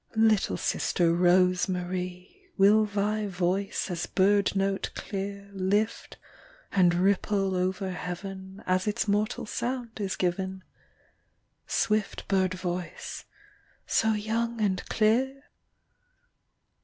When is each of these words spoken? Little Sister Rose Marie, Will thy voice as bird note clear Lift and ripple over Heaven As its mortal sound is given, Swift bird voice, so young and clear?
Little 0.15 0.57
Sister 0.57 1.13
Rose 1.13 1.69
Marie, 1.69 2.49
Will 2.57 2.85
thy 2.85 3.27
voice 3.27 3.91
as 3.91 4.07
bird 4.07 4.55
note 4.55 4.89
clear 4.95 5.51
Lift 5.53 6.17
and 6.71 6.91
ripple 6.95 7.53
over 7.55 7.91
Heaven 7.91 8.63
As 8.65 8.87
its 8.87 9.07
mortal 9.07 9.45
sound 9.45 9.99
is 10.01 10.15
given, 10.15 10.63
Swift 11.67 12.27
bird 12.27 12.55
voice, 12.55 13.25
so 13.85 14.13
young 14.13 14.59
and 14.59 14.83
clear? 14.89 15.43